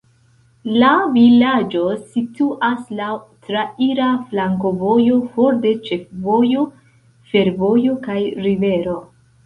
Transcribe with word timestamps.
La 0.83 0.93
vilaĝo 1.17 1.83
situas 2.13 2.89
laŭ 3.01 3.11
traira 3.51 4.09
flankovojo 4.33 5.21
for 5.37 5.63
de 5.69 5.77
ĉefvojo, 5.91 6.69
fervojo 7.35 8.05
kaj 8.11 8.23
rivero. 8.49 9.03